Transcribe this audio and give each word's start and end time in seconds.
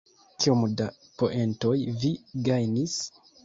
Kiom 0.45 0.63
da 0.79 0.87
poentoj 1.21 1.77
vi 2.01 2.13
gajnis? 2.51 3.01